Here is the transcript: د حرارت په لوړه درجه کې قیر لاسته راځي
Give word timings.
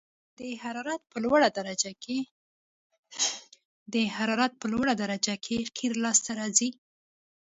د 0.39 0.41
حرارت 4.13 4.55
په 4.61 4.71
لوړه 4.73 4.93
درجه 5.01 5.35
کې 5.45 5.57
قیر 5.77 5.93
لاسته 6.03 6.31
راځي 6.39 6.69